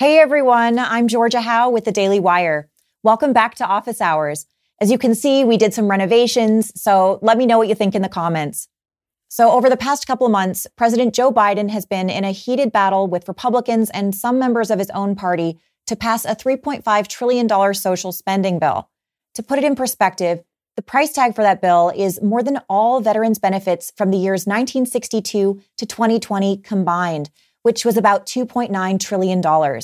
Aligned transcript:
Hey 0.00 0.18
everyone, 0.18 0.78
I'm 0.78 1.08
Georgia 1.08 1.42
Howe 1.42 1.68
with 1.68 1.84
the 1.84 1.92
Daily 1.92 2.18
Wire. 2.18 2.70
Welcome 3.02 3.34
back 3.34 3.54
to 3.56 3.66
Office 3.66 4.00
Hours. 4.00 4.46
As 4.80 4.90
you 4.90 4.96
can 4.96 5.14
see, 5.14 5.44
we 5.44 5.58
did 5.58 5.74
some 5.74 5.90
renovations, 5.90 6.72
so 6.74 7.18
let 7.20 7.36
me 7.36 7.44
know 7.44 7.58
what 7.58 7.68
you 7.68 7.74
think 7.74 7.94
in 7.94 8.00
the 8.00 8.08
comments. 8.08 8.66
So, 9.28 9.50
over 9.50 9.68
the 9.68 9.76
past 9.76 10.06
couple 10.06 10.24
of 10.24 10.32
months, 10.32 10.66
President 10.74 11.14
Joe 11.14 11.30
Biden 11.30 11.68
has 11.68 11.84
been 11.84 12.08
in 12.08 12.24
a 12.24 12.32
heated 12.32 12.72
battle 12.72 13.08
with 13.08 13.28
Republicans 13.28 13.90
and 13.90 14.14
some 14.14 14.38
members 14.38 14.70
of 14.70 14.78
his 14.78 14.88
own 14.92 15.16
party 15.16 15.60
to 15.86 15.96
pass 15.96 16.24
a 16.24 16.34
$3.5 16.34 17.06
trillion 17.06 17.74
social 17.74 18.10
spending 18.10 18.58
bill. 18.58 18.88
To 19.34 19.42
put 19.42 19.58
it 19.58 19.66
in 19.66 19.76
perspective, 19.76 20.40
the 20.76 20.82
price 20.82 21.12
tag 21.12 21.34
for 21.34 21.42
that 21.42 21.60
bill 21.60 21.92
is 21.94 22.22
more 22.22 22.42
than 22.42 22.62
all 22.70 23.02
veterans' 23.02 23.38
benefits 23.38 23.92
from 23.98 24.10
the 24.10 24.16
years 24.16 24.46
1962 24.46 25.60
to 25.76 25.84
2020 25.84 26.56
combined, 26.56 27.28
which 27.62 27.84
was 27.84 27.96
about 27.96 28.26
$2.9 28.26 29.00
trillion. 29.00 29.80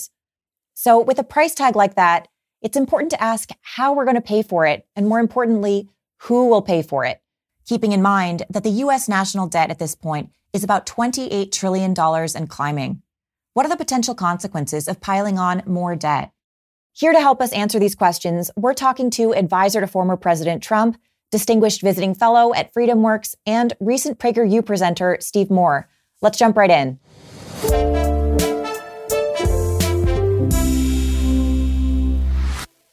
So, 0.74 1.00
with 1.00 1.18
a 1.18 1.24
price 1.24 1.54
tag 1.54 1.76
like 1.76 1.94
that, 1.94 2.28
it's 2.62 2.76
important 2.76 3.10
to 3.12 3.22
ask 3.22 3.50
how 3.62 3.94
we're 3.94 4.04
going 4.04 4.16
to 4.16 4.20
pay 4.20 4.42
for 4.42 4.66
it, 4.66 4.86
and 4.96 5.08
more 5.08 5.20
importantly, 5.20 5.88
who 6.22 6.48
will 6.48 6.62
pay 6.62 6.82
for 6.82 7.04
it, 7.04 7.20
keeping 7.66 7.92
in 7.92 8.02
mind 8.02 8.44
that 8.50 8.64
the 8.64 8.70
US 8.70 9.08
national 9.08 9.46
debt 9.46 9.70
at 9.70 9.78
this 9.78 9.94
point 9.94 10.30
is 10.52 10.64
about 10.64 10.86
$28 10.86 11.52
trillion 11.52 11.94
and 11.96 12.48
climbing. 12.48 13.02
What 13.52 13.66
are 13.66 13.70
the 13.70 13.76
potential 13.76 14.14
consequences 14.14 14.88
of 14.88 15.00
piling 15.00 15.38
on 15.38 15.62
more 15.66 15.96
debt? 15.96 16.32
Here 16.92 17.12
to 17.12 17.20
help 17.20 17.42
us 17.42 17.52
answer 17.52 17.78
these 17.78 17.94
questions, 17.94 18.50
we're 18.56 18.74
talking 18.74 19.10
to 19.10 19.34
advisor 19.34 19.80
to 19.80 19.86
former 19.86 20.16
President 20.16 20.62
Trump, 20.62 20.98
distinguished 21.30 21.82
visiting 21.82 22.14
fellow 22.14 22.54
at 22.54 22.72
FreedomWorks, 22.72 23.34
and 23.44 23.74
recent 23.80 24.18
PragerU 24.18 24.64
presenter 24.64 25.18
Steve 25.20 25.50
Moore. 25.50 25.88
Let's 26.22 26.38
jump 26.38 26.56
right 26.56 26.70
in. 26.70 26.98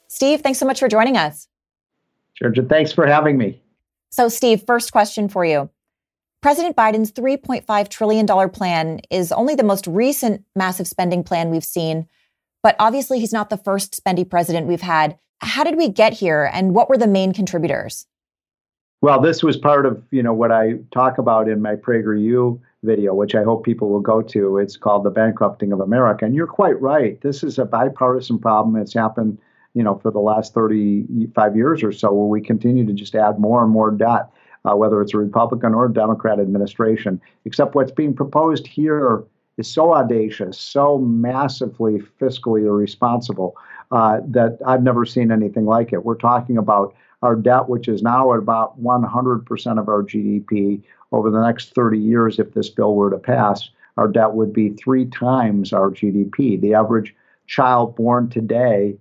Steve, 0.07 0.41
thanks 0.41 0.57
so 0.57 0.65
much 0.65 0.79
for 0.79 0.87
joining 0.87 1.17
us. 1.17 1.49
Georgia, 2.35 2.63
thanks 2.63 2.91
for 2.91 3.05
having 3.05 3.37
me. 3.37 3.61
So, 4.09 4.29
Steve, 4.29 4.63
first 4.65 4.91
question 4.91 5.27
for 5.27 5.43
you. 5.43 5.69
President 6.41 6.75
Biden's 6.75 7.11
$3.5 7.11 7.89
trillion 7.89 8.49
plan 8.49 8.99
is 9.09 9.31
only 9.31 9.55
the 9.55 9.63
most 9.63 9.87
recent 9.87 10.43
massive 10.55 10.87
spending 10.87 11.23
plan 11.23 11.49
we've 11.49 11.63
seen, 11.63 12.07
but 12.61 12.75
obviously 12.79 13.19
he's 13.19 13.33
not 13.33 13.49
the 13.49 13.57
first 13.57 14.01
spendy 14.01 14.29
president 14.29 14.67
we've 14.67 14.81
had. 14.81 15.17
How 15.39 15.63
did 15.63 15.77
we 15.77 15.89
get 15.89 16.13
here 16.13 16.49
and 16.53 16.73
what 16.73 16.89
were 16.89 16.97
the 16.97 17.07
main 17.07 17.33
contributors? 17.33 18.05
Well, 19.01 19.19
this 19.19 19.43
was 19.43 19.57
part 19.57 19.85
of, 19.85 20.01
you 20.11 20.23
know, 20.23 20.33
what 20.33 20.51
I 20.51 20.75
talk 20.93 21.17
about 21.17 21.49
in 21.49 21.61
my 21.61 21.75
PragerU 21.75 22.59
video, 22.83 23.13
which 23.13 23.35
I 23.35 23.43
hope 23.43 23.65
people 23.65 23.89
will 23.89 24.01
go 24.01 24.21
to. 24.21 24.57
It's 24.57 24.77
called 24.77 25.03
The 25.03 25.09
Bankrupting 25.09 25.71
of 25.71 25.79
America. 25.79 26.25
And 26.25 26.35
you're 26.35 26.47
quite 26.47 26.79
right. 26.81 27.19
This 27.21 27.43
is 27.43 27.57
a 27.57 27.65
bipartisan 27.65 28.39
problem. 28.39 28.75
It's 28.75 28.93
happened, 28.93 29.39
you 29.73 29.83
know, 29.83 29.95
for 29.95 30.11
the 30.11 30.19
last 30.19 30.53
35 30.53 31.55
years 31.55 31.83
or 31.83 31.91
so, 31.91 32.13
where 32.13 32.27
we 32.27 32.41
continue 32.41 32.85
to 32.85 32.93
just 32.93 33.15
add 33.15 33.39
more 33.39 33.63
and 33.63 33.71
more 33.71 33.91
debt, 33.91 34.29
uh, 34.65 34.75
whether 34.75 35.01
it's 35.01 35.13
a 35.13 35.17
Republican 35.17 35.73
or 35.73 35.85
a 35.85 35.93
Democrat 35.93 36.39
administration. 36.39 37.19
Except 37.45 37.75
what's 37.75 37.91
being 37.91 38.13
proposed 38.13 38.67
here 38.67 39.23
is 39.57 39.67
so 39.67 39.93
audacious, 39.93 40.59
so 40.59 40.97
massively 40.97 42.01
fiscally 42.19 42.65
irresponsible 42.65 43.55
uh, 43.91 44.19
that 44.27 44.57
I've 44.65 44.83
never 44.83 45.05
seen 45.05 45.31
anything 45.31 45.65
like 45.65 45.93
it. 45.93 46.03
We're 46.03 46.15
talking 46.15 46.57
about 46.57 46.95
our 47.21 47.35
debt, 47.35 47.69
which 47.69 47.87
is 47.87 48.03
now 48.03 48.33
at 48.33 48.39
about 48.39 48.81
100% 48.81 49.79
of 49.79 49.87
our 49.87 50.03
GDP, 50.03 50.81
over 51.13 51.29
the 51.29 51.41
next 51.45 51.73
30 51.75 51.99
years, 51.99 52.39
if 52.39 52.53
this 52.53 52.69
bill 52.69 52.95
were 52.95 53.11
to 53.11 53.19
pass, 53.19 53.69
our 53.97 54.07
debt 54.07 54.33
would 54.33 54.51
be 54.51 54.69
three 54.69 55.05
times 55.05 55.71
our 55.71 55.91
GDP. 55.91 56.59
The 56.59 56.73
average 56.73 57.15
child 57.45 57.95
born 57.95 58.29
today, 58.29 58.97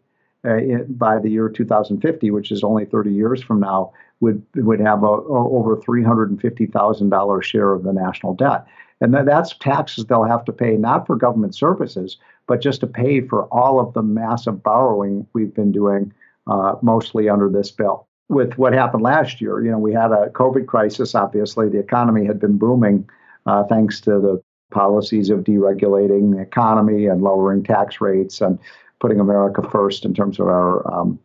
uh, 0.46 0.58
by 0.88 1.18
the 1.18 1.30
year 1.30 1.48
2050, 1.48 2.30
which 2.30 2.52
is 2.52 2.62
only 2.62 2.84
30 2.84 3.12
years 3.12 3.42
from 3.42 3.60
now, 3.60 3.92
would 4.20 4.42
would 4.56 4.78
have 4.78 5.02
a, 5.02 5.06
a 5.06 5.56
over 5.56 5.76
$350,000 5.76 7.42
share 7.42 7.72
of 7.72 7.82
the 7.82 7.92
national 7.92 8.34
debt. 8.34 8.66
And 9.00 9.14
that's 9.14 9.56
taxes 9.56 10.04
they'll 10.04 10.22
have 10.22 10.44
to 10.44 10.52
pay 10.52 10.76
not 10.76 11.06
for 11.06 11.16
government 11.16 11.56
services, 11.56 12.18
but 12.46 12.60
just 12.60 12.80
to 12.80 12.86
pay 12.86 13.22
for 13.22 13.44
all 13.46 13.80
of 13.80 13.94
the 13.94 14.02
massive 14.02 14.62
borrowing 14.62 15.26
we've 15.32 15.54
been 15.54 15.72
doing, 15.72 16.12
uh, 16.46 16.76
mostly 16.82 17.28
under 17.28 17.48
this 17.48 17.72
bill 17.72 18.06
with 18.32 18.56
what 18.56 18.72
happened 18.72 19.02
last 19.02 19.40
year. 19.40 19.62
You 19.62 19.70
know, 19.70 19.78
we 19.78 19.92
had 19.92 20.10
a 20.10 20.30
COVID 20.30 20.66
crisis. 20.66 21.14
Obviously, 21.14 21.68
the 21.68 21.78
economy 21.78 22.24
had 22.24 22.40
been 22.40 22.56
booming 22.56 23.08
uh, 23.46 23.64
thanks 23.64 24.00
to 24.00 24.18
the 24.18 24.42
policies 24.70 25.28
of 25.28 25.40
deregulating 25.40 26.34
the 26.34 26.40
economy 26.40 27.06
and 27.06 27.20
lowering 27.22 27.62
tax 27.62 28.00
rates 28.00 28.40
and 28.40 28.58
putting 29.00 29.20
America 29.20 29.62
first 29.70 30.04
in 30.04 30.14
terms 30.14 30.40
of 30.40 30.46
our 30.46 30.90
um, 30.92 31.18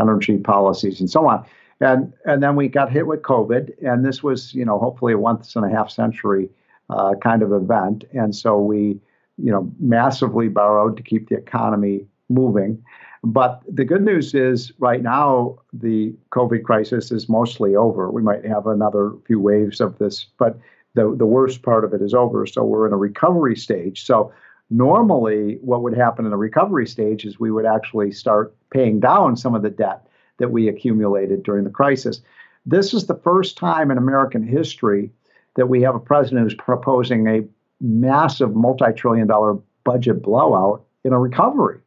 energy 0.00 0.38
policies 0.38 1.00
and 1.00 1.10
so 1.10 1.26
on. 1.26 1.44
And 1.80 2.12
and 2.24 2.42
then 2.42 2.56
we 2.56 2.68
got 2.68 2.90
hit 2.90 3.06
with 3.06 3.22
COVID, 3.22 3.74
and 3.86 4.04
this 4.04 4.22
was 4.22 4.54
you 4.54 4.64
know 4.64 4.78
hopefully 4.78 5.12
a 5.12 5.18
once 5.18 5.54
and 5.56 5.66
a 5.66 5.76
half 5.76 5.90
century 5.90 6.48
uh, 6.88 7.14
kind 7.22 7.42
of 7.42 7.52
event. 7.52 8.04
And 8.12 8.34
so 8.34 8.58
we 8.58 9.00
you 9.36 9.50
know 9.50 9.70
massively 9.78 10.48
borrowed 10.48 10.96
to 10.96 11.02
keep 11.02 11.28
the 11.28 11.36
economy 11.36 12.06
moving. 12.30 12.82
But 13.24 13.62
the 13.66 13.86
good 13.86 14.04
news 14.04 14.34
is, 14.34 14.70
right 14.78 15.02
now, 15.02 15.56
the 15.72 16.14
COVID 16.30 16.62
crisis 16.62 17.10
is 17.10 17.26
mostly 17.26 17.74
over. 17.74 18.10
We 18.10 18.20
might 18.20 18.44
have 18.44 18.66
another 18.66 19.12
few 19.26 19.40
waves 19.40 19.80
of 19.80 19.96
this, 19.98 20.26
but 20.38 20.58
the, 20.92 21.14
the 21.16 21.24
worst 21.24 21.62
part 21.62 21.84
of 21.84 21.94
it 21.94 22.02
is 22.02 22.12
over. 22.12 22.46
So 22.46 22.64
we're 22.64 22.86
in 22.86 22.92
a 22.92 22.98
recovery 22.98 23.56
stage. 23.56 24.04
So 24.04 24.30
normally, 24.68 25.58
what 25.62 25.82
would 25.82 25.96
happen 25.96 26.26
in 26.26 26.34
a 26.34 26.36
recovery 26.36 26.86
stage 26.86 27.24
is 27.24 27.40
we 27.40 27.50
would 27.50 27.64
actually 27.64 28.12
start 28.12 28.54
paying 28.70 29.00
down 29.00 29.36
some 29.36 29.54
of 29.54 29.62
the 29.62 29.70
debt 29.70 30.06
that 30.36 30.50
we 30.50 30.68
accumulated 30.68 31.42
during 31.44 31.64
the 31.64 31.70
crisis. 31.70 32.20
This 32.66 32.92
is 32.92 33.06
the 33.06 33.20
first 33.24 33.56
time 33.56 33.90
in 33.90 33.96
American 33.96 34.46
history 34.46 35.10
that 35.56 35.70
we 35.70 35.80
have 35.80 35.94
a 35.94 36.00
president 36.00 36.42
who's 36.42 36.54
proposing 36.54 37.26
a 37.26 37.44
massive 37.80 38.54
multi 38.54 38.92
trillion 38.92 39.28
dollar 39.28 39.56
budget 39.84 40.22
blowout 40.22 40.84
in 41.04 41.14
a 41.14 41.18
recovery. 41.18 41.78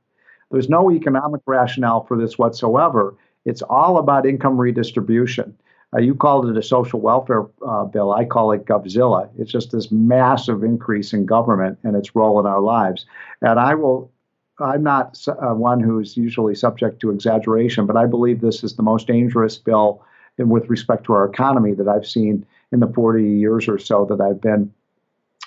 There's 0.52 0.70
no 0.70 0.92
economic 0.92 1.42
rationale 1.46 2.06
for 2.06 2.18
this 2.18 2.38
whatsoever. 2.38 3.16
It's 3.46 3.62
all 3.62 3.98
about 3.98 4.26
income 4.26 4.58
redistribution. 4.60 5.58
Uh, 5.94 6.00
you 6.00 6.14
called 6.14 6.50
it 6.50 6.58
a 6.58 6.64
social 6.64 7.00
welfare 7.00 7.46
uh, 7.66 7.86
bill. 7.86 8.12
I 8.14 8.26
call 8.26 8.52
it 8.52 8.66
Govzilla. 8.66 9.30
It's 9.38 9.52
just 9.52 9.72
this 9.72 9.92
massive 9.92 10.64
increase 10.64 11.14
in 11.14 11.26
government 11.26 11.80
and 11.84 11.96
its 11.96 12.14
role 12.14 12.40
in 12.40 12.46
our 12.46 12.60
lives. 12.60 13.06
And 13.42 13.58
I 13.60 13.74
will, 13.76 14.12
I'm 14.60 14.84
not 14.84 15.18
uh, 15.28 15.54
one 15.54 15.80
who's 15.80 16.18
usually 16.18 16.56
subject 16.56 17.00
to 17.02 17.12
exaggeration, 17.12 17.86
but 17.86 17.96
I 17.96 18.06
believe 18.06 18.42
this 18.42 18.64
is 18.64 18.76
the 18.76 18.84
most 18.84 19.08
dangerous 19.08 19.58
bill 19.58 20.04
in, 20.38 20.50
with 20.50 20.70
respect 20.70 21.06
to 21.06 21.14
our 21.14 21.26
economy 21.26 21.74
that 21.74 21.88
I've 21.88 22.08
seen 22.08 22.46
in 22.74 22.82
the 22.82 22.88
40 22.88 23.24
years 23.24 23.70
or 23.70 23.80
so 23.80 24.06
that 24.10 24.20
I've 24.20 24.42
been 24.42 24.74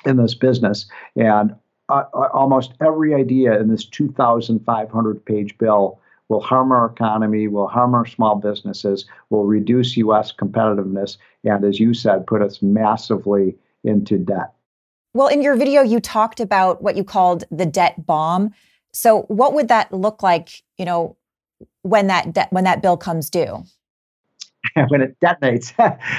in 0.07 0.17
this 0.17 0.35
business. 0.35 0.87
And 1.17 1.55
uh, 1.91 2.29
almost 2.33 2.73
every 2.81 3.15
idea 3.15 3.59
in 3.61 3.69
this 3.69 3.85
2,500 3.85 5.25
page 5.25 5.59
bill 5.59 6.01
will 6.29 6.41
harm 6.41 6.71
our 6.71 6.87
economy, 6.87 7.49
will 7.49 7.67
harm 7.67 7.95
our 7.95 8.07
small 8.07 8.37
businesses, 8.37 9.05
will 9.31 9.45
reduce 9.45 9.97
U.S. 9.97 10.33
competitiveness, 10.33 11.17
and 11.45 11.65
as 11.65 11.81
you 11.81 11.93
said, 11.93 12.27
put 12.27 12.41
us 12.41 12.63
massively 12.63 13.57
into 13.83 14.17
debt. 14.17 14.53
Well, 15.13 15.27
in 15.27 15.43
your 15.43 15.57
video, 15.57 15.83
you 15.83 15.99
talked 15.99 16.39
about 16.39 16.83
what 16.83 16.97
you 16.97 17.03
called 17.03 17.45
the 17.51 17.67
debt 17.67 18.07
bomb. 18.07 18.53
So, 18.93 19.23
what 19.23 19.55
would 19.55 19.69
that 19.69 19.93
look 19.93 20.23
like? 20.23 20.63
You 20.79 20.85
know, 20.85 21.17
when 21.83 22.07
that 22.07 22.33
de- 22.33 22.49
when 22.51 22.65
that 22.65 22.81
bill 22.81 22.97
comes 22.97 23.29
due? 23.29 23.65
When 24.89 25.01
it 25.01 25.19
detonates. 25.21 25.73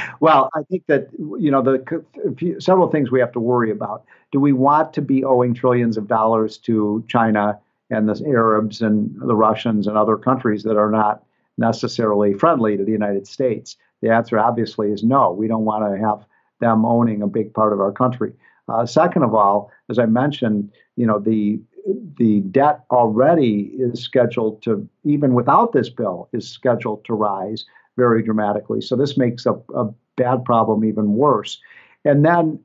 well, 0.20 0.50
I 0.56 0.64
think 0.64 0.86
that 0.88 1.10
you 1.40 1.52
know 1.52 1.62
the 1.62 2.56
several 2.60 2.90
things 2.90 3.12
we 3.12 3.20
have 3.20 3.32
to 3.34 3.40
worry 3.40 3.72
about. 3.72 4.06
Do 4.32 4.40
we 4.40 4.54
want 4.54 4.94
to 4.94 5.02
be 5.02 5.24
owing 5.24 5.54
trillions 5.54 5.98
of 5.98 6.08
dollars 6.08 6.58
to 6.60 7.04
China 7.08 7.60
and 7.90 8.08
the 8.08 8.24
Arabs 8.26 8.82
and 8.82 9.14
the 9.20 9.36
Russians 9.36 9.88
and 9.88 9.98
other 9.98 10.18
countries 10.18 10.64
that 10.64 10.78
are 10.78 10.92
not 10.92 11.24
necessarily 11.58 12.34
friendly 12.34 12.78
to 12.78 12.86
the 12.86 12.92
United 12.92 13.28
States? 13.28 13.78
The 14.02 14.10
answer 14.10 14.40
obviously 14.40 14.92
is 14.92 15.04
no. 15.04 15.32
We 15.32 15.48
don't 15.48 15.66
want 15.66 15.94
to 15.94 16.00
have 16.06 16.26
them 16.60 16.86
owning 16.86 17.22
a 17.22 17.28
big 17.28 17.54
part 17.54 17.74
of 17.74 17.80
our 17.80 17.92
country. 17.92 18.34
Uh, 18.68 18.86
second 18.86 19.24
of 19.24 19.34
all, 19.34 19.72
as 19.90 20.00
I 20.00 20.06
mentioned, 20.06 20.72
you 20.96 21.06
know 21.06 21.20
the 21.20 21.60
the 22.18 22.42
debt 22.52 22.82
already 22.92 23.72
is 23.78 24.04
scheduled 24.04 24.62
to 24.62 24.88
even 25.04 25.34
without 25.34 25.74
this 25.74 25.90
bill 25.90 26.30
is 26.32 26.48
scheduled 26.48 27.04
to 27.06 27.14
rise 27.14 27.66
very 27.98 28.24
dramatically. 28.24 28.82
So 28.82 28.96
this 28.96 29.18
makes 29.18 29.46
a, 29.46 29.54
a 29.76 29.90
bad 30.16 30.46
problem 30.46 30.86
even 30.86 31.14
worse. 31.14 31.60
And 32.06 32.26
then 32.26 32.60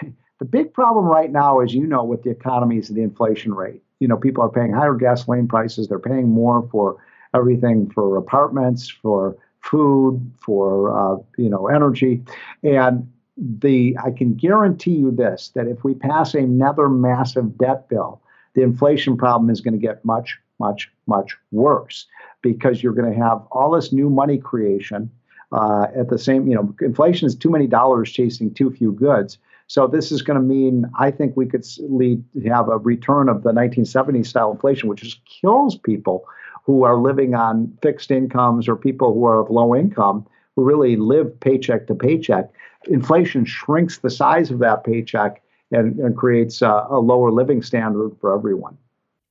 the 0.38 0.44
big 0.44 0.72
problem 0.72 1.04
right 1.04 1.30
now, 1.30 1.60
as 1.60 1.74
you 1.74 1.86
know, 1.86 2.04
with 2.04 2.22
the 2.22 2.30
economy 2.30 2.78
is 2.78 2.88
the 2.88 3.02
inflation 3.02 3.54
rate. 3.54 3.82
You 4.00 4.08
know, 4.08 4.16
people 4.16 4.42
are 4.42 4.50
paying 4.50 4.72
higher 4.72 4.94
gasoline 4.94 5.46
prices. 5.46 5.88
They're 5.88 5.98
paying 5.98 6.28
more 6.28 6.66
for 6.72 6.96
everything 7.34 7.90
for 7.90 8.16
apartments, 8.16 8.88
for 8.88 9.36
food, 9.60 10.32
for 10.40 10.90
uh, 10.90 11.22
you 11.36 11.50
know 11.50 11.66
energy, 11.68 12.22
and 12.62 13.10
the 13.36 13.96
I 14.02 14.10
can 14.10 14.34
guarantee 14.34 14.94
you 14.94 15.10
this 15.10 15.52
that 15.54 15.66
if 15.66 15.84
we 15.84 15.94
pass 15.94 16.34
another 16.34 16.88
massive 16.88 17.58
debt 17.58 17.88
bill, 17.88 18.20
the 18.54 18.62
inflation 18.62 19.16
problem 19.16 19.50
is 19.50 19.60
going 19.60 19.78
to 19.78 19.86
get 19.86 20.04
much, 20.04 20.38
much, 20.60 20.90
much 21.06 21.36
worse 21.50 22.06
because 22.42 22.82
you're 22.82 22.92
going 22.92 23.12
to 23.12 23.18
have 23.18 23.42
all 23.50 23.72
this 23.72 23.92
new 23.92 24.08
money 24.08 24.38
creation 24.38 25.10
uh, 25.52 25.86
at 25.96 26.08
the 26.08 26.18
same, 26.18 26.46
you 26.46 26.54
know, 26.54 26.74
inflation 26.80 27.26
is 27.26 27.34
too 27.34 27.50
many 27.50 27.66
dollars 27.66 28.12
chasing 28.12 28.54
too 28.54 28.70
few 28.70 28.92
goods. 28.92 29.38
So 29.66 29.86
this 29.86 30.12
is 30.12 30.22
going 30.22 30.38
to 30.38 30.44
mean, 30.44 30.84
I 30.98 31.10
think 31.10 31.36
we 31.36 31.46
could 31.46 31.64
lead 31.88 32.24
have 32.46 32.68
a 32.68 32.78
return 32.78 33.28
of 33.28 33.42
the 33.42 33.52
1970s 33.52 34.26
style 34.26 34.52
inflation, 34.52 34.88
which 34.88 35.02
just 35.02 35.20
kills 35.24 35.76
people 35.76 36.24
who 36.64 36.84
are 36.84 36.96
living 36.96 37.34
on 37.34 37.76
fixed 37.82 38.10
incomes 38.10 38.68
or 38.68 38.76
people 38.76 39.12
who 39.14 39.24
are 39.24 39.40
of 39.40 39.50
low 39.50 39.74
income 39.74 40.26
who 40.54 40.64
really 40.64 40.96
live 40.96 41.38
paycheck 41.40 41.86
to 41.86 41.94
paycheck. 41.94 42.50
Inflation 42.88 43.44
shrinks 43.44 43.98
the 43.98 44.10
size 44.10 44.50
of 44.50 44.58
that 44.58 44.84
paycheck 44.84 45.42
and, 45.70 45.98
and 45.98 46.16
creates 46.16 46.62
a, 46.62 46.86
a 46.90 46.98
lower 46.98 47.30
living 47.30 47.62
standard 47.62 48.10
for 48.20 48.34
everyone. 48.36 48.76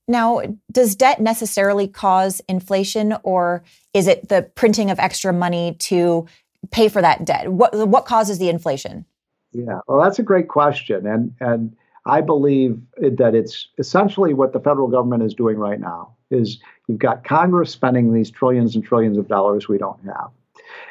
Now, 0.10 0.42
does 0.72 0.96
debt 0.96 1.22
necessarily 1.22 1.88
cause 1.88 2.42
inflation, 2.50 3.16
or 3.22 3.64
is 3.94 4.08
it 4.08 4.28
the 4.28 4.42
printing 4.56 4.90
of 4.90 4.98
extra 4.98 5.32
money 5.32 5.76
to 5.82 6.26
pay 6.72 6.90
for 6.90 7.00
that 7.00 7.26
debt? 7.26 7.50
What 7.50 7.88
what 7.88 8.06
causes 8.06 8.40
the 8.40 8.50
inflation? 8.50 9.06
Yeah, 9.52 9.82
well, 9.88 10.02
that's 10.02 10.18
a 10.18 10.24
great 10.24 10.48
question, 10.48 11.06
and 11.06 11.32
and 11.40 11.76
I 12.08 12.22
believe 12.22 12.82
that 12.98 13.36
it's 13.36 13.68
essentially 13.78 14.34
what 14.34 14.52
the 14.52 14.60
federal 14.60 14.88
government 14.88 15.22
is 15.22 15.36
doing 15.36 15.58
right 15.58 15.80
now. 15.80 16.16
Is 16.32 16.58
you've 16.88 16.98
got 16.98 17.24
Congress 17.24 17.72
spending 17.72 18.12
these 18.12 18.32
trillions 18.32 18.74
and 18.74 18.84
trillions 18.84 19.20
of 19.20 19.28
dollars 19.28 19.68
we 19.68 19.78
don't 19.78 20.04
have, 20.06 20.32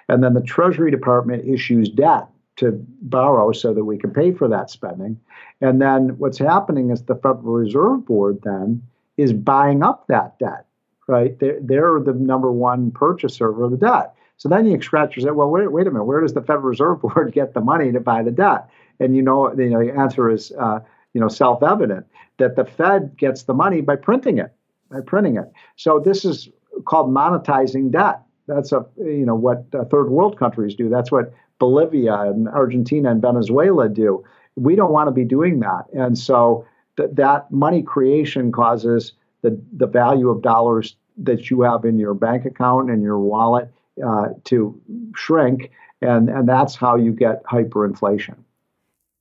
and 0.09 0.23
then 0.23 0.35
the 0.35 0.43
Treasury 0.43 0.93
Department 0.93 1.45
issues 1.45 1.89
debt 1.89 2.29
to 2.59 2.71
borrow 3.03 3.51
so 3.51 3.75
that 3.75 3.85
we 3.85 3.99
can 3.99 4.13
pay 4.13 4.31
for 4.31 4.47
that 4.47 4.71
spending, 4.71 5.19
and 5.61 5.83
then 5.83 6.11
what's 6.19 6.39
happening 6.39 6.91
is 6.91 7.03
the 7.03 7.17
Federal 7.17 7.55
Reserve 7.55 8.07
Board 8.07 8.39
then 8.45 8.81
is 9.19 9.33
buying 9.35 9.83
up 9.83 10.07
that 10.07 10.39
debt, 10.39 10.65
right? 11.07 11.39
They're, 11.39 11.59
they're 11.61 12.01
the 12.01 12.15
number 12.15 12.51
one 12.51 12.91
purchaser 12.91 13.63
of 13.63 13.71
the 13.71 13.77
debt. 13.77 14.15
So 14.39 14.49
then 14.49 14.67
you 14.67 14.81
scratch 14.81 15.17
your 15.17 15.27
head, 15.27 15.37
well, 15.37 15.51
wait, 15.51 15.71
wait 15.71 15.87
a 15.87 15.91
minute, 15.91 16.05
where 16.05 16.21
does 16.21 16.33
the 16.33 16.41
Federal 16.41 16.69
Reserve 16.69 17.01
Board 17.03 17.33
get 17.33 17.53
the 17.53 17.61
money 17.61 17.93
to 17.93 18.01
buy 18.01 18.23
the 18.23 18.31
debt? 18.31 18.71
And 19.01 19.15
you 19.15 19.23
know, 19.23 19.53
you 19.53 19.69
know 19.69 19.85
the 19.85 19.93
answer 19.93 20.31
is, 20.31 20.53
uh, 20.53 20.81
you 21.13 21.21
know, 21.21 21.29
self-evident 21.29 22.07
that 22.39 22.57
the 22.57 22.65
Fed 22.65 23.17
gets 23.17 23.43
the 23.43 23.55
money 23.55 23.81
by 23.81 23.97
printing 23.97 24.39
it, 24.39 24.53
by 24.91 25.01
printing 25.01 25.37
it. 25.37 25.53
So 25.77 25.99
this 25.99 26.25
is 26.25 26.49
called 26.85 27.11
monetizing 27.11 27.91
debt. 27.91 28.23
That's 28.47 28.73
a, 28.73 28.87
you 28.97 29.27
know, 29.27 29.35
what 29.35 29.67
uh, 29.75 29.85
third 29.87 30.11
world 30.11 30.39
countries 30.39 30.75
do. 30.75 30.89
That's 30.89 31.11
what 31.11 31.35
Bolivia 31.59 32.15
and 32.21 32.49
Argentina 32.49 33.11
and 33.11 33.21
Venezuela 33.21 33.89
do. 33.89 34.25
We 34.55 34.77
don't 34.77 34.93
want 34.93 35.09
to 35.09 35.13
be 35.13 35.25
doing 35.25 35.61
that. 35.61 35.85
And 35.93 36.17
so 36.17 36.65
that 36.99 37.17
that 37.17 37.51
money 37.51 37.83
creation 37.83 38.53
causes 38.53 39.13
the, 39.43 39.59
the 39.73 39.87
value 39.87 40.29
of 40.29 40.43
dollars 40.43 40.97
that 41.17 41.51
you 41.51 41.63
have 41.63 41.85
in 41.85 41.99
your 41.99 42.15
bank 42.15 42.45
account 42.45 42.91
and 42.91 43.03
your 43.03 43.19
wallet 43.19 43.71
uh, 44.07 44.29
to 44.45 44.79
shrink, 45.17 45.71
and, 46.03 46.29
and 46.29 46.49
that's 46.49 46.77
how 46.77 46.95
you 46.95 47.13
get 47.13 47.43
hyperinflation. 47.45 48.37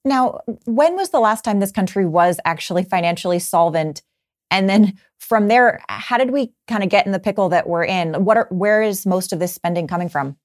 Now, 0.04 0.40
when 0.64 0.94
was 0.94 1.10
the 1.10 1.20
last 1.20 1.44
time 1.44 1.60
this 1.60 1.72
country 1.72 2.06
was 2.06 2.38
actually 2.44 2.84
financially 2.84 3.38
solvent? 3.38 4.02
And 4.50 4.68
then 4.68 4.94
from 5.18 5.48
there, 5.48 5.80
how 5.88 6.16
did 6.18 6.30
we 6.30 6.52
kind 6.68 6.82
of 6.82 6.88
get 6.88 7.04
in 7.04 7.12
the 7.12 7.18
pickle 7.18 7.48
that 7.48 7.68
we're 7.68 7.84
in? 7.84 8.24
What 8.24 8.36
are, 8.36 8.46
where 8.50 8.80
is 8.80 9.04
most 9.04 9.32
of 9.32 9.38
this 9.38 9.52
spending 9.52 9.86
coming 9.86 10.08
from? 10.08 10.36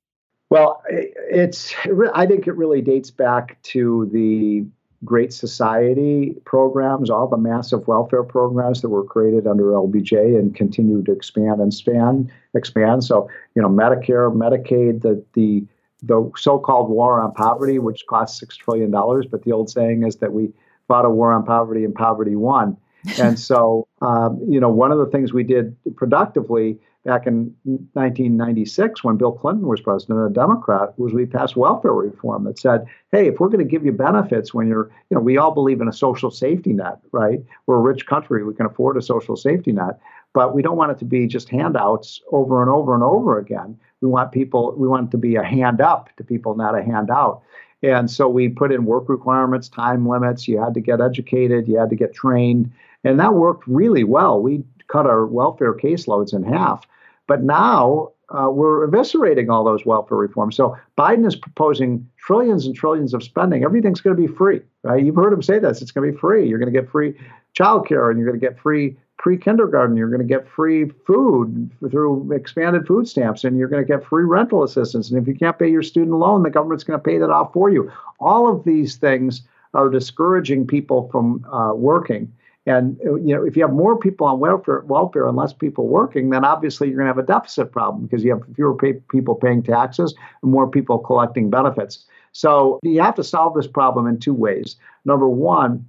Well, 0.50 0.84
it's 0.90 1.74
I 2.14 2.26
think 2.26 2.48
it 2.48 2.56
really 2.56 2.82
dates 2.82 3.10
back 3.10 3.62
to 3.64 4.10
the 4.12 4.66
Great 5.04 5.34
Society 5.34 6.36
programs, 6.46 7.10
all 7.10 7.28
the 7.28 7.38
massive 7.38 7.88
welfare 7.88 8.24
programs 8.24 8.82
that 8.82 8.90
were 8.90 9.04
created 9.04 9.48
under 9.48 9.64
LBJ 9.66 10.38
and 10.38 10.56
continue 10.56 11.04
to 11.04 11.12
expand 11.12 11.60
and 11.60 11.74
span, 11.74 12.32
expand. 12.56 13.04
So, 13.04 13.30
you 13.56 13.62
know, 13.62 13.70
Medicare, 13.70 14.34
Medicaid, 14.34 15.02
the 15.02 15.24
the 15.34 15.66
the 16.04 16.30
so-called 16.36 16.90
war 16.90 17.22
on 17.22 17.32
poverty, 17.32 17.80
which 17.80 18.06
cost 18.08 18.38
six 18.38 18.56
trillion 18.58 18.92
dollars, 18.92 19.26
but 19.30 19.44
the 19.44 19.52
old 19.52 19.70
saying 19.70 20.04
is 20.06 20.18
that 20.18 20.34
we 20.34 20.52
fought 20.88 21.06
a 21.06 21.10
war 21.10 21.32
on 21.32 21.46
poverty 21.46 21.86
and 21.86 21.96
poverty 21.96 22.36
won. 22.36 22.78
and 23.20 23.40
so, 23.40 23.88
um, 24.02 24.40
you 24.48 24.60
know, 24.60 24.70
one 24.70 24.92
of 24.92 24.98
the 24.98 25.06
things 25.08 25.34
we 25.34 25.44
did 25.44 25.76
productively 25.96 26.78
back 27.06 27.28
in 27.28 27.54
1996 27.64 29.04
when 29.04 29.18
Bill 29.18 29.34
Clinton 29.34 29.68
was 29.68 29.82
president, 29.82 30.26
a 30.26 30.34
Democrat, 30.34 30.98
was 30.98 31.14
we 31.14 31.26
passed 31.26 31.56
welfare 31.56 31.92
reform 31.92 32.46
that 32.46 32.58
said, 32.58 32.86
hey, 33.12 33.28
if 33.28 33.40
we're 33.40 33.50
going 33.50 33.60
to 33.60 33.70
give 33.70 33.86
you 33.86 33.92
benefits 33.92 34.54
when 34.54 34.68
you're, 34.68 34.90
you 35.10 35.16
know, 35.16 35.22
we 35.22 35.38
all 35.38 35.52
believe 35.52 35.82
in 35.82 35.88
a 35.88 35.94
social 35.94 36.32
safety 36.32 36.72
net, 36.72 37.00
right? 37.12 37.44
We're 37.66 37.78
a 37.78 37.82
rich 37.82 38.06
country, 38.06 38.44
we 38.44 38.54
can 38.54 38.66
afford 38.66 38.98
a 38.98 39.02
social 39.02 39.36
safety 39.36 39.74
net, 39.74 40.00
but 40.34 40.56
we 40.56 40.62
don't 40.62 40.78
want 40.78 40.92
it 40.92 41.00
to 41.00 41.06
be 41.06 41.28
just 41.28 41.50
handouts 41.50 42.22
over 42.32 42.62
and 42.62 42.72
over 42.72 42.94
and 42.94 43.04
over 43.04 43.38
again. 43.38 43.78
We 44.02 44.08
want 44.08 44.32
people, 44.32 44.74
we 44.78 44.88
want 44.88 45.10
it 45.10 45.12
to 45.12 45.18
be 45.18 45.36
a 45.36 45.44
hand 45.44 45.82
up 45.82 46.10
to 46.18 46.24
people, 46.24 46.56
not 46.56 46.78
a 46.78 46.84
handout. 46.84 47.44
And 47.84 48.10
so 48.10 48.30
we 48.30 48.48
put 48.48 48.72
in 48.72 48.86
work 48.86 49.10
requirements, 49.10 49.68
time 49.68 50.08
limits. 50.08 50.48
You 50.48 50.58
had 50.62 50.74
to 50.76 50.80
get 50.80 51.02
educated, 51.02 51.68
you 51.68 51.78
had 51.78 51.90
to 51.90 51.98
get 51.98 52.14
trained. 52.14 52.72
And 53.04 53.20
that 53.20 53.34
worked 53.34 53.68
really 53.68 54.04
well. 54.04 54.42
We 54.42 54.64
cut 54.88 55.06
our 55.06 55.26
welfare 55.26 55.74
caseloads 55.74 56.34
in 56.34 56.44
half. 56.44 56.86
But 57.28 57.44
now 57.44 58.12
uh, 58.30 58.50
we're 58.50 58.88
eviscerating 58.88 59.50
all 59.50 59.64
those 59.64 59.86
welfare 59.86 60.18
reforms. 60.18 60.56
So 60.56 60.78
Biden 60.98 61.26
is 61.28 61.36
proposing 61.36 62.08
trillions 62.18 62.66
and 62.66 62.76
trillions 62.76 63.14
of 63.14 63.24
spending. 63.24 63.64
Everything's 63.64 64.02
going 64.02 64.16
to 64.16 64.22
be 64.22 64.34
free, 64.34 64.62
right? 64.84 65.04
You've 65.04 65.16
heard 65.16 65.34
him 65.34 65.42
say 65.42 65.60
this. 65.60 65.82
It's 65.82 65.92
going 65.92 66.08
to 66.08 66.14
be 66.14 66.18
free. 66.18 66.48
You're 66.48 66.60
going 66.60 66.74
to 66.74 66.80
get 66.80 66.90
free 66.90 67.14
childcare, 67.58 68.10
and 68.10 68.18
you're 68.20 68.28
going 68.28 68.40
to 68.40 68.46
get 68.46 68.60
free 68.60 68.98
pre-kindergarten. 69.20 69.96
You're 69.96 70.10
going 70.10 70.28
to 70.28 70.28
get 70.28 70.48
free 70.50 70.90
food 71.06 71.70
through 71.92 72.32
expanded 72.34 72.88
food 72.88 73.08
stamps, 73.08 73.44
and 73.44 73.58
you're 73.58 73.68
going 73.68 73.86
to 73.86 73.88
get 73.88 74.06
free 74.06 74.24
rental 74.24 74.64
assistance. 74.64 75.10
And 75.10 75.22
if 75.22 75.28
you 75.28 75.36
can't 75.36 75.58
pay 75.58 75.70
your 75.70 75.84
student 75.84 76.18
loan, 76.18 76.44
the 76.44 76.50
government's 76.50 76.84
going 76.84 77.00
to 77.00 77.04
pay 77.04 77.20
that 77.20 77.30
off 77.30 77.54
for 77.54 77.70
you. 77.70 77.92
All 78.20 78.52
of 78.52 78.64
these 78.64 78.96
things 78.96 79.44
are 79.74 79.90
discouraging 79.90 80.68
people 80.68 81.10
from 81.12 81.46
uh, 81.46 81.74
working. 81.74 82.34
And 82.65 82.98
uh, 83.06 83.15
you 83.15 83.36
know, 83.36 83.45
if 83.45 83.57
you 83.57 83.63
have 83.63 83.74
more 83.74 83.98
people 83.98 84.25
on 84.25 84.39
welfare, 84.39 84.81
welfare 84.86 85.27
and 85.27 85.36
less 85.36 85.54
people 85.54 85.88
working, 85.88 86.30
then 86.30 86.45
obviously 86.45 86.88
you're 86.88 86.98
going 86.98 87.07
to 87.07 87.13
have 87.13 87.18
a 87.18 87.27
deficit 87.27 87.71
problem 87.71 88.06
because 88.06 88.24
you 88.24 88.31
have 88.31 88.44
fewer 88.56 88.75
pay, 88.75 88.94
people 89.12 89.36
paying 89.36 89.63
taxes 89.63 90.13
and 90.42 90.51
more 90.51 90.69
people 90.69 90.98
collecting 90.98 91.50
benefits. 91.50 92.06
So 92.31 92.80
you 92.81 93.01
have 93.01 93.15
to 93.15 93.24
solve 93.24 93.54
this 93.54 93.68
problem 93.68 94.07
in 94.07 94.19
two 94.19 94.33
ways. 94.33 94.77
Number 95.06 95.27
one, 95.27 95.86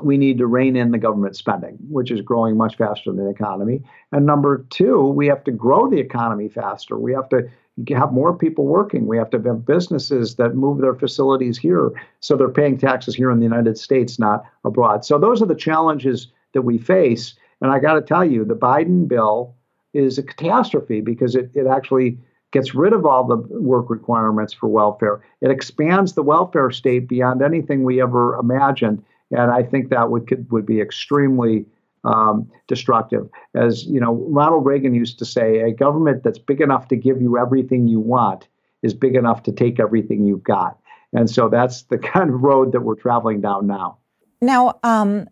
we 0.00 0.16
need 0.16 0.38
to 0.38 0.46
rein 0.46 0.76
in 0.76 0.92
the 0.92 0.98
government 0.98 1.36
spending, 1.36 1.76
which 1.88 2.10
is 2.10 2.20
growing 2.20 2.56
much 2.56 2.76
faster 2.76 3.12
than 3.12 3.24
the 3.24 3.30
economy. 3.30 3.82
And 4.12 4.24
number 4.24 4.64
two, 4.70 5.06
we 5.08 5.26
have 5.26 5.44
to 5.44 5.50
grow 5.50 5.90
the 5.90 5.98
economy 5.98 6.48
faster. 6.48 6.98
We 6.98 7.12
have 7.12 7.28
to 7.30 7.50
have 7.90 8.12
more 8.12 8.36
people 8.36 8.66
working. 8.66 9.06
We 9.06 9.16
have 9.16 9.30
to 9.30 9.40
have 9.42 9.66
businesses 9.66 10.36
that 10.36 10.54
move 10.54 10.80
their 10.80 10.94
facilities 10.94 11.58
here 11.58 11.90
so 12.20 12.36
they're 12.36 12.48
paying 12.48 12.78
taxes 12.78 13.14
here 13.14 13.30
in 13.30 13.38
the 13.38 13.44
United 13.44 13.78
States, 13.78 14.18
not 14.18 14.44
abroad. 14.64 15.04
So 15.04 15.18
those 15.18 15.42
are 15.42 15.46
the 15.46 15.54
challenges 15.54 16.28
that 16.52 16.62
we 16.62 16.78
face. 16.78 17.34
And 17.60 17.70
I 17.70 17.78
got 17.78 17.94
to 17.94 18.02
tell 18.02 18.24
you, 18.24 18.44
the 18.44 18.56
Biden 18.56 19.06
bill 19.06 19.54
is 19.92 20.18
a 20.18 20.22
catastrophe 20.22 21.00
because 21.00 21.34
it, 21.34 21.50
it 21.54 21.66
actually 21.66 22.18
gets 22.52 22.74
rid 22.74 22.92
of 22.92 23.06
all 23.06 23.24
the 23.24 23.36
work 23.36 23.88
requirements 23.90 24.52
for 24.52 24.68
welfare. 24.68 25.20
It 25.40 25.50
expands 25.50 26.14
the 26.14 26.22
welfare 26.22 26.70
state 26.70 27.08
beyond 27.08 27.42
anything 27.42 27.84
we 27.84 28.02
ever 28.02 28.34
imagined. 28.36 29.04
And 29.30 29.50
I 29.50 29.62
think 29.62 29.90
that 29.90 30.10
would 30.10 30.26
could, 30.26 30.50
would 30.50 30.66
be 30.66 30.80
extremely 30.80 31.64
um, 32.04 32.50
destructive. 32.66 33.28
As 33.54 33.84
you 33.84 34.00
know, 34.00 34.14
Ronald 34.28 34.64
Reagan 34.64 34.94
used 34.94 35.18
to 35.18 35.24
say, 35.24 35.60
a 35.60 35.72
government 35.72 36.22
that's 36.22 36.38
big 36.38 36.60
enough 36.60 36.88
to 36.88 36.96
give 36.96 37.20
you 37.20 37.38
everything 37.38 37.88
you 37.88 38.00
want 38.00 38.48
is 38.82 38.94
big 38.94 39.14
enough 39.14 39.42
to 39.44 39.52
take 39.52 39.78
everything 39.78 40.26
you've 40.26 40.42
got. 40.42 40.78
And 41.12 41.28
so 41.28 41.48
that's 41.48 41.82
the 41.84 41.98
kind 42.12 42.30
of 42.30 42.42
road 42.42 42.72
that 42.72 42.80
we're 42.80 42.94
traveling 42.94 43.40
down 43.40 43.66
now. 43.66 43.98
Now, 44.40 44.78
um, 44.82 45.28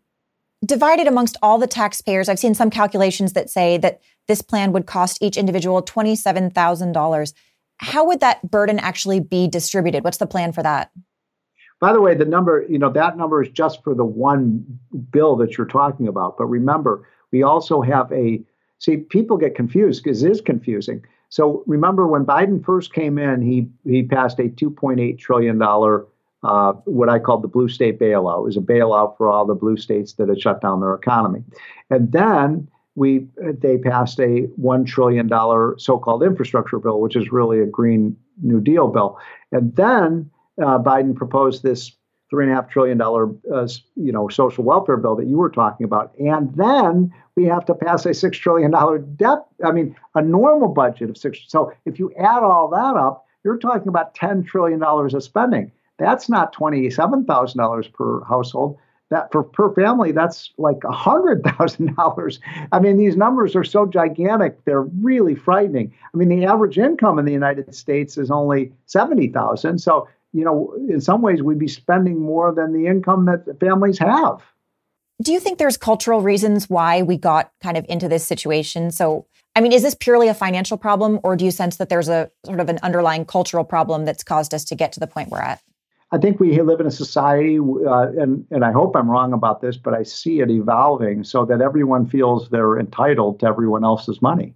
divided 0.64 1.06
amongst 1.06 1.36
all 1.42 1.58
the 1.58 1.66
taxpayers, 1.66 2.28
I've 2.28 2.38
seen 2.38 2.54
some 2.54 2.70
calculations 2.70 3.32
that 3.32 3.48
say 3.48 3.78
that 3.78 4.00
this 4.26 4.42
plan 4.42 4.72
would 4.72 4.86
cost 4.86 5.22
each 5.22 5.36
individual 5.36 5.82
$27,000. 5.82 7.32
How 7.78 8.04
would 8.04 8.20
that 8.20 8.50
burden 8.50 8.78
actually 8.78 9.20
be 9.20 9.46
distributed? 9.46 10.04
What's 10.04 10.18
the 10.18 10.26
plan 10.26 10.52
for 10.52 10.62
that? 10.62 10.90
By 11.80 11.92
the 11.92 12.00
way, 12.00 12.14
the 12.14 12.24
number, 12.24 12.66
you 12.68 12.78
know, 12.78 12.90
that 12.90 13.16
number 13.16 13.42
is 13.42 13.50
just 13.50 13.84
for 13.84 13.94
the 13.94 14.04
one 14.04 14.64
bill 15.10 15.36
that 15.36 15.56
you're 15.56 15.66
talking 15.66 16.08
about. 16.08 16.36
But 16.36 16.46
remember, 16.46 17.08
we 17.30 17.42
also 17.42 17.82
have 17.82 18.10
a, 18.12 18.42
see, 18.78 18.96
people 18.96 19.36
get 19.36 19.54
confused 19.54 20.02
because 20.02 20.22
it 20.22 20.30
is 20.30 20.40
confusing. 20.40 21.04
So 21.28 21.62
remember 21.66 22.06
when 22.06 22.24
Biden 22.24 22.64
first 22.64 22.92
came 22.92 23.18
in, 23.18 23.42
he 23.42 23.68
he 23.84 24.02
passed 24.02 24.38
a 24.38 24.44
2.8 24.44 25.18
trillion 25.18 25.58
dollar 25.58 26.06
uh, 26.42 26.72
what 26.84 27.08
I 27.08 27.18
call 27.18 27.38
the 27.38 27.48
blue 27.48 27.68
state 27.68 27.98
bailout. 27.98 28.38
It 28.38 28.44
was 28.44 28.56
a 28.56 28.60
bailout 28.60 29.16
for 29.16 29.28
all 29.28 29.44
the 29.44 29.54
blue 29.54 29.76
states 29.76 30.14
that 30.14 30.28
had 30.28 30.40
shut 30.40 30.60
down 30.60 30.80
their 30.80 30.94
economy, 30.94 31.42
and 31.90 32.12
then 32.12 32.68
we 32.94 33.26
they 33.36 33.76
passed 33.76 34.20
a 34.20 34.42
one 34.56 34.84
trillion 34.84 35.26
dollar 35.26 35.74
so-called 35.78 36.22
infrastructure 36.22 36.78
bill, 36.78 37.00
which 37.00 37.16
is 37.16 37.32
really 37.32 37.60
a 37.60 37.66
green 37.66 38.16
New 38.42 38.60
Deal 38.60 38.88
bill, 38.88 39.18
and 39.52 39.74
then 39.76 40.30
uh, 40.60 40.78
Biden 40.78 41.14
proposed 41.14 41.62
this 41.62 41.92
three 42.30 42.44
and 42.44 42.52
a 42.52 42.56
half 42.56 42.68
trillion 42.68 42.98
dollar, 42.98 43.30
uh, 43.52 43.66
you 43.96 44.12
know, 44.12 44.28
social 44.28 44.64
welfare 44.64 44.96
bill 44.96 45.16
that 45.16 45.26
you 45.26 45.38
were 45.38 45.50
talking 45.50 45.84
about, 45.84 46.12
and 46.18 46.54
then 46.56 47.12
we 47.36 47.44
have 47.44 47.64
to 47.66 47.74
pass 47.74 48.04
a 48.04 48.12
six 48.12 48.36
trillion 48.38 48.70
dollar 48.70 48.98
debt. 48.98 49.46
I 49.64 49.72
mean, 49.72 49.96
a 50.14 50.22
normal 50.22 50.68
budget 50.68 51.10
of 51.10 51.16
six. 51.16 51.38
So 51.46 51.72
if 51.84 51.98
you 51.98 52.12
add 52.18 52.42
all 52.42 52.68
that 52.68 52.96
up, 52.96 53.26
you're 53.44 53.58
talking 53.58 53.88
about 53.88 54.14
ten 54.14 54.42
trillion 54.44 54.80
dollars 54.80 55.14
of 55.14 55.22
spending. 55.22 55.72
That's 55.98 56.28
not 56.28 56.52
twenty 56.52 56.90
seven 56.90 57.24
thousand 57.24 57.58
dollars 57.58 57.88
per 57.88 58.22
household. 58.24 58.78
That 59.10 59.32
for 59.32 59.42
per 59.42 59.72
family, 59.72 60.12
that's 60.12 60.52
like 60.58 60.84
a 60.84 60.92
hundred 60.92 61.42
thousand 61.42 61.94
dollars. 61.96 62.40
I 62.72 62.78
mean, 62.78 62.98
these 62.98 63.16
numbers 63.16 63.56
are 63.56 63.64
so 63.64 63.86
gigantic; 63.86 64.64
they're 64.64 64.82
really 64.82 65.34
frightening. 65.34 65.94
I 66.12 66.16
mean, 66.16 66.28
the 66.28 66.44
average 66.44 66.76
income 66.76 67.18
in 67.18 67.24
the 67.24 67.32
United 67.32 67.74
States 67.74 68.18
is 68.18 68.30
only 68.30 68.72
seventy 68.84 69.28
thousand. 69.28 69.78
So 69.78 70.08
you 70.32 70.44
know, 70.44 70.74
in 70.88 71.00
some 71.00 71.22
ways, 71.22 71.42
we'd 71.42 71.58
be 71.58 71.68
spending 71.68 72.20
more 72.20 72.52
than 72.52 72.72
the 72.72 72.86
income 72.86 73.26
that 73.26 73.58
families 73.60 73.98
have. 73.98 74.42
Do 75.22 75.32
you 75.32 75.40
think 75.40 75.58
there's 75.58 75.76
cultural 75.76 76.20
reasons 76.20 76.70
why 76.70 77.02
we 77.02 77.16
got 77.16 77.50
kind 77.60 77.76
of 77.76 77.84
into 77.88 78.08
this 78.08 78.26
situation? 78.26 78.90
So, 78.90 79.26
I 79.56 79.60
mean, 79.60 79.72
is 79.72 79.82
this 79.82 79.96
purely 79.98 80.28
a 80.28 80.34
financial 80.34 80.76
problem, 80.76 81.18
or 81.24 81.34
do 81.34 81.44
you 81.44 81.50
sense 81.50 81.76
that 81.76 81.88
there's 81.88 82.08
a 82.08 82.30
sort 82.46 82.60
of 82.60 82.68
an 82.68 82.78
underlying 82.82 83.24
cultural 83.24 83.64
problem 83.64 84.04
that's 84.04 84.22
caused 84.22 84.54
us 84.54 84.64
to 84.66 84.76
get 84.76 84.92
to 84.92 85.00
the 85.00 85.08
point 85.08 85.30
we're 85.30 85.40
at? 85.40 85.60
I 86.12 86.18
think 86.18 86.40
we 86.40 86.58
live 86.62 86.80
in 86.80 86.86
a 86.86 86.90
society, 86.90 87.58
uh, 87.58 88.08
and 88.16 88.46
and 88.50 88.64
I 88.64 88.72
hope 88.72 88.96
I'm 88.96 89.10
wrong 89.10 89.32
about 89.32 89.60
this, 89.60 89.76
but 89.76 89.92
I 89.92 90.04
see 90.04 90.40
it 90.40 90.50
evolving 90.50 91.24
so 91.24 91.44
that 91.46 91.60
everyone 91.60 92.06
feels 92.06 92.48
they're 92.48 92.78
entitled 92.78 93.40
to 93.40 93.46
everyone 93.46 93.84
else's 93.84 94.22
money 94.22 94.54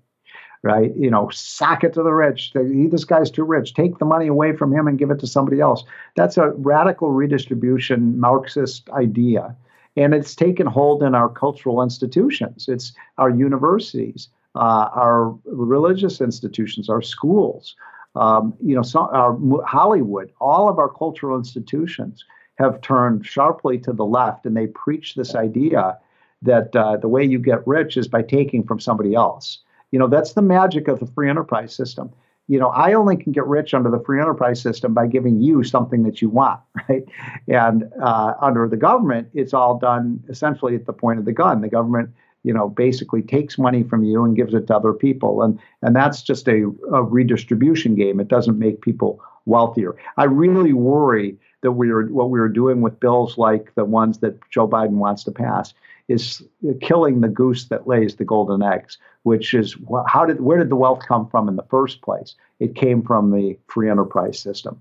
right? 0.63 0.93
You 0.97 1.11
know, 1.11 1.29
sack 1.31 1.85
it 1.85 1.93
to 1.95 2.03
the 2.03 2.13
rich. 2.13 2.53
This 2.55 3.05
guy's 3.05 3.31
too 3.31 3.45
rich. 3.45 3.75
Take 3.75 3.99
the 3.99 4.05
money 4.05 4.29
away 4.29 4.57
from 4.57 4.73
him 4.73 4.87
and 4.87 4.99
give 4.99 5.11
it 5.11 5.19
to 5.21 5.27
somebody 5.27 5.61
else. 5.61 5.85
That's 6.17 6.37
a 6.37 6.51
radical 6.51 7.11
redistribution 7.11 8.19
Marxist 8.21 8.89
idea. 8.91 9.57
And 9.97 10.15
it's 10.15 10.35
taken 10.35 10.67
hold 10.67 11.03
in 11.03 11.15
our 11.15 11.29
cultural 11.29 11.83
institutions. 11.83 12.69
It's 12.69 12.93
our 13.19 13.29
universities, 13.29 14.29
uh, 14.55 14.89
our 14.95 15.37
religious 15.45 16.21
institutions, 16.21 16.89
our 16.89 17.03
schools, 17.03 17.75
um, 18.15 18.55
you 18.63 18.75
know, 18.75 18.83
so 18.83 19.09
our 19.09 19.39
Hollywood, 19.67 20.33
all 20.41 20.69
of 20.69 20.79
our 20.79 20.89
cultural 20.89 21.37
institutions 21.37 22.25
have 22.57 22.81
turned 22.83 23.25
sharply 23.25 23.79
to 23.79 23.93
the 23.93 24.05
left, 24.05 24.45
and 24.45 24.57
they 24.57 24.67
preach 24.67 25.15
this 25.15 25.35
idea 25.35 25.99
that 26.43 26.75
uh, 26.77 26.97
the 26.99 27.09
way 27.09 27.25
you 27.25 27.39
get 27.39 27.67
rich 27.67 27.97
is 27.97 28.09
by 28.09 28.23
taking 28.23 28.65
from 28.65 28.81
somebody 28.81 29.15
else. 29.15 29.59
You 29.93 29.99
know, 29.99 30.09
that's 30.09 30.33
the 30.33 30.43
magic 30.43 30.89
of 30.89 30.99
the 30.99 31.07
free 31.07 31.31
enterprise 31.31 31.75
system. 31.75 32.11
You 32.49 32.59
know, 32.59 32.69
I 32.71 32.95
only 32.95 33.17
can 33.17 33.31
get 33.31 33.47
rich 33.47 33.73
under 33.73 33.91
the 33.91 34.01
free 34.01 34.21
enterprise 34.21 34.61
system 34.61 34.95
by 34.95 35.07
giving 35.07 35.41
you 35.41 35.63
something 35.63 36.03
that 36.03 36.21
you 36.21 36.29
want, 36.29 36.61
right? 36.89 37.05
And 37.47 37.85
uh, 38.03 38.35
under 38.41 38.67
the 38.69 38.77
government, 38.77 39.29
it's 39.33 39.55
all 39.55 39.79
done 39.79 40.23
essentially 40.29 40.75
at 40.75 40.87
the 40.87 40.93
point 40.93 41.21
of 41.21 41.25
the 41.25 41.33
gun. 41.33 41.61
The 41.61 41.69
government, 41.69 42.11
you 42.43 42.53
know, 42.53 42.69
basically 42.69 43.23
takes 43.23 43.59
money 43.59 43.85
from 43.85 44.03
you 44.03 44.25
and 44.25 44.35
gives 44.35 44.55
it 44.55 44.67
to 44.67 44.77
other 44.77 44.93
people, 44.93 45.43
and 45.43 45.59
and 45.83 45.95
that's 45.95 46.23
just 46.23 46.49
a, 46.49 46.73
a 46.93 47.03
redistribution 47.03 47.95
game. 47.95 48.19
It 48.19 48.29
doesn't 48.29 48.59
make 48.59 48.81
people 48.81 49.21
wealthier. 49.45 49.95
I 50.17 50.25
really 50.25 50.73
worry 50.73 51.39
that 51.63 51.73
we 51.73 51.91
are 51.91 52.07
what 52.07 52.31
we 52.31 52.41
are 52.41 52.49
doing 52.49 52.81
with 52.81 52.99
bills 52.99 53.39
like 53.39 53.73
the 53.77 53.85
ones 53.85 54.19
that 54.19 54.37
Joe 54.51 54.67
Biden 54.67 54.93
wants 54.95 55.23
to 55.25 55.31
pass 55.31 55.75
is 56.09 56.43
killing 56.81 57.21
the 57.21 57.29
goose 57.29 57.67
that 57.67 57.87
lays 57.87 58.17
the 58.17 58.25
golden 58.25 58.63
eggs, 58.63 58.99
which 59.23 59.55
is 59.55 59.77
how 60.07 60.25
did 60.25 60.41
where 60.41 60.59
did 60.59 60.71
the 60.71 60.77
wealth 60.77 61.01
come 61.07 61.29
from 61.29 61.49
in 61.49 61.57
the 61.57 61.67
first 61.71 62.03
place? 62.03 62.35
It 62.61 62.75
came 62.75 63.03
from 63.03 63.31
the 63.31 63.59
free 63.69 63.91
enterprise 63.91 64.39
system. 64.39 64.81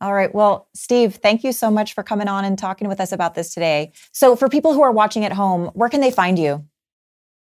All 0.00 0.14
right. 0.14 0.34
Well, 0.34 0.66
Steve, 0.74 1.14
thank 1.14 1.44
you 1.44 1.52
so 1.52 1.70
much 1.70 1.94
for 1.94 2.02
coming 2.02 2.26
on 2.26 2.44
and 2.44 2.58
talking 2.58 2.88
with 2.88 2.98
us 2.98 3.12
about 3.12 3.34
this 3.34 3.54
today. 3.54 3.92
So, 4.10 4.34
for 4.34 4.48
people 4.48 4.74
who 4.74 4.82
are 4.82 4.90
watching 4.90 5.24
at 5.24 5.32
home, 5.32 5.66
where 5.74 5.88
can 5.88 6.00
they 6.00 6.10
find 6.10 6.38
you? 6.38 6.66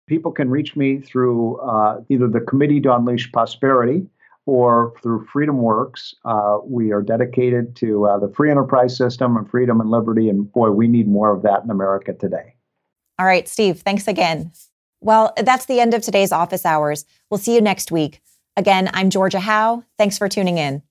People 0.06 0.30
can 0.30 0.50
reach 0.50 0.76
me 0.76 0.98
through 1.00 1.56
uh, 1.60 2.02
either 2.10 2.28
the 2.28 2.40
Committee 2.40 2.80
to 2.82 2.94
Unleash 2.94 3.32
Prosperity 3.32 4.06
or 4.44 4.92
through 5.02 5.24
Freedom 5.32 5.62
Works. 5.62 6.14
Uh, 6.24 6.58
we 6.64 6.92
are 6.92 7.00
dedicated 7.00 7.76
to 7.76 8.06
uh, 8.06 8.18
the 8.18 8.28
free 8.34 8.50
enterprise 8.50 8.94
system 8.94 9.36
and 9.36 9.48
freedom 9.48 9.80
and 9.80 9.90
liberty. 9.90 10.28
And 10.28 10.52
boy, 10.52 10.70
we 10.70 10.86
need 10.88 11.08
more 11.08 11.32
of 11.32 11.42
that 11.42 11.62
in 11.64 11.70
America 11.70 12.12
today. 12.12 12.54
All 13.20 13.26
right, 13.26 13.46
Steve, 13.46 13.80
thanks 13.80 14.08
again. 14.08 14.50
Well, 15.02 15.34
that's 15.36 15.66
the 15.66 15.78
end 15.78 15.92
of 15.92 16.00
today's 16.00 16.32
office 16.32 16.64
hours. 16.64 17.04
We'll 17.28 17.36
see 17.36 17.54
you 17.54 17.60
next 17.60 17.92
week. 17.92 18.22
Again, 18.56 18.88
I'm 18.94 19.10
Georgia 19.10 19.40
Howe. 19.40 19.84
Thanks 19.98 20.16
for 20.16 20.26
tuning 20.26 20.56
in. 20.56 20.82